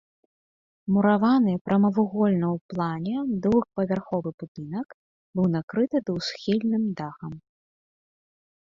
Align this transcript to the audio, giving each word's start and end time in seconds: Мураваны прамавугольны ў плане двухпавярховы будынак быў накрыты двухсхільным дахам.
Мураваны 0.93 1.53
прамавугольны 1.67 2.47
ў 2.55 2.73
плане 2.73 3.17
двухпавярховы 3.45 4.29
будынак 4.41 4.87
быў 5.39 5.45
накрыты 5.59 5.97
двухсхільным 6.11 6.83
дахам. 7.01 7.33